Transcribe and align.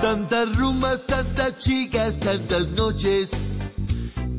Tantas 0.00 0.56
rumbas, 0.56 1.06
tantas 1.06 1.58
chicas, 1.58 2.18
tantas 2.18 2.68
noches. 2.68 3.30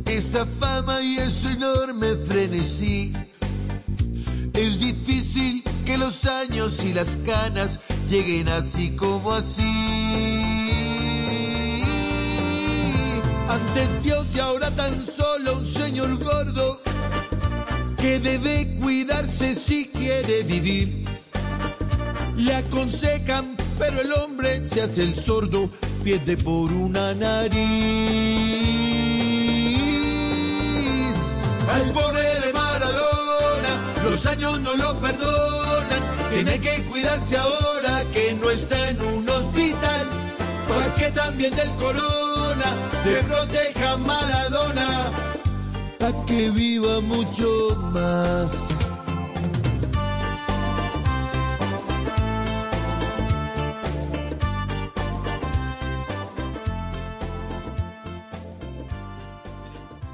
Esa 0.05 0.45
fama 0.59 1.01
y 1.01 1.17
ese 1.17 1.51
enorme 1.51 2.15
frenesí. 2.27 3.13
Es 4.53 4.79
difícil 4.79 5.63
que 5.85 5.97
los 5.97 6.25
años 6.25 6.83
y 6.83 6.93
las 6.93 7.17
canas 7.17 7.79
lleguen 8.09 8.49
así 8.49 8.95
como 8.95 9.33
así. 9.33 9.63
Antes 13.49 14.03
Dios 14.03 14.27
y 14.35 14.39
ahora 14.39 14.71
tan 14.71 15.05
solo 15.05 15.57
un 15.57 15.67
señor 15.67 16.21
gordo 16.23 16.81
que 17.97 18.19
debe 18.19 18.77
cuidarse 18.79 19.55
si 19.55 19.87
quiere 19.87 20.43
vivir. 20.43 21.05
Le 22.35 22.55
aconsejan, 22.55 23.55
pero 23.77 24.01
el 24.01 24.11
hombre 24.13 24.67
se 24.67 24.81
hace 24.81 25.03
el 25.03 25.15
sordo, 25.15 25.69
pierde 26.03 26.37
por 26.37 26.71
una 26.71 27.13
nariz. 27.13 27.57
Al 31.71 31.91
pobre 31.91 32.21
de 32.21 32.53
Maradona, 32.53 33.93
los 34.03 34.25
años 34.25 34.59
no 34.61 34.75
lo 34.75 34.99
perdonan. 34.99 36.01
Tiene 36.31 36.59
que 36.59 36.83
cuidarse 36.85 37.37
ahora 37.37 38.03
que 38.13 38.33
no 38.33 38.49
está 38.49 38.89
en 38.89 39.01
un 39.01 39.29
hospital. 39.29 40.07
Para 40.67 40.95
que 40.95 41.11
también 41.11 41.55
del 41.55 41.69
corona 41.71 42.75
se 43.03 43.23
proteja 43.23 43.97
Maradona. 43.97 45.11
Para 45.99 46.25
que 46.25 46.49
viva 46.49 47.01
mucho 47.01 47.75
más. 47.93 48.87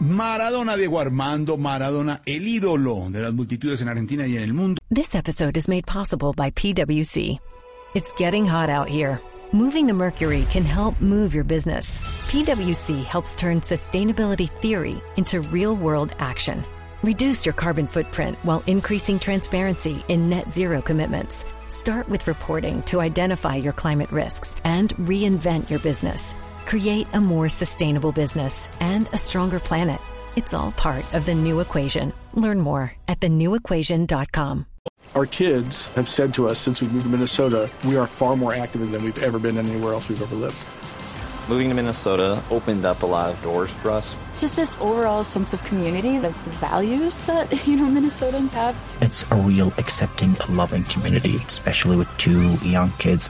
Maradona, 0.03 0.75
Diego 0.75 0.99
Armando 0.99 1.55
Maradona, 1.55 2.21
el 2.25 2.45
ídolo 2.45 3.09
de 3.09 3.21
las 3.21 3.33
multitudes 3.33 3.81
en 3.81 3.87
Argentina 3.87 4.27
y 4.27 4.35
en 4.35 4.43
el 4.43 4.53
mundo. 4.53 4.81
This 4.89 5.15
episode 5.15 5.55
is 5.55 5.69
made 5.69 5.87
possible 5.87 6.33
by 6.33 6.51
PwC. 6.51 7.39
It's 7.93 8.11
getting 8.11 8.45
hot 8.45 8.69
out 8.69 8.89
here. 8.89 9.21
Moving 9.53 9.87
the 9.87 9.93
mercury 9.93 10.45
can 10.49 10.65
help 10.65 10.99
move 10.99 11.33
your 11.33 11.45
business. 11.45 12.01
PwC 12.27 13.05
helps 13.05 13.33
turn 13.33 13.61
sustainability 13.61 14.49
theory 14.49 15.01
into 15.15 15.39
real 15.39 15.73
world 15.73 16.13
action. 16.19 16.65
Reduce 17.01 17.45
your 17.45 17.53
carbon 17.53 17.87
footprint 17.87 18.37
while 18.43 18.61
increasing 18.67 19.19
transparency 19.19 20.03
in 20.09 20.27
net 20.27 20.51
zero 20.51 20.81
commitments. 20.81 21.45
Start 21.69 22.09
with 22.09 22.27
reporting 22.27 22.81
to 22.83 22.99
identify 22.99 23.55
your 23.55 23.73
climate 23.73 24.11
risks 24.11 24.53
and 24.65 24.93
reinvent 24.97 25.69
your 25.69 25.79
business. 25.79 26.35
Create 26.65 27.07
a 27.13 27.21
more 27.21 27.49
sustainable 27.49 28.11
business 28.11 28.69
and 28.79 29.07
a 29.13 29.17
stronger 29.17 29.59
planet. 29.59 29.99
It's 30.35 30.53
all 30.53 30.71
part 30.71 31.05
of 31.13 31.25
the 31.25 31.35
new 31.35 31.59
equation. 31.59 32.13
Learn 32.33 32.59
more 32.59 32.93
at 33.07 33.19
thenewequation.com. 33.19 34.65
Our 35.15 35.27
kids 35.27 35.89
have 35.89 36.07
said 36.07 36.33
to 36.35 36.49
us 36.49 36.57
since 36.57 36.81
we 36.81 36.87
moved 36.87 37.03
to 37.03 37.09
Minnesota, 37.09 37.69
we 37.85 37.97
are 37.97 38.07
far 38.07 38.35
more 38.35 38.53
active 38.53 38.89
than 38.89 39.03
we've 39.03 39.21
ever 39.21 39.37
been 39.37 39.57
anywhere 39.59 39.93
else 39.93 40.09
we've 40.09 40.21
ever 40.21 40.35
lived. 40.35 40.57
Moving 41.49 41.67
to 41.69 41.75
Minnesota 41.75 42.41
opened 42.49 42.85
up 42.85 43.03
a 43.03 43.05
lot 43.05 43.29
of 43.29 43.41
doors 43.43 43.69
for 43.69 43.91
us. 43.91 44.15
Just 44.39 44.55
this 44.55 44.79
overall 44.79 45.25
sense 45.25 45.53
of 45.53 45.61
community, 45.65 46.15
of 46.15 46.33
values 46.61 47.25
that, 47.25 47.51
you 47.67 47.75
know, 47.75 47.85
Minnesotans 47.85 48.53
have. 48.53 48.75
It's 49.01 49.29
a 49.29 49.35
real 49.35 49.67
accepting, 49.77 50.35
loving 50.49 50.85
community, 50.85 51.35
especially 51.45 51.97
with 51.97 52.07
two 52.17 52.53
young 52.65 52.91
kids. 52.93 53.29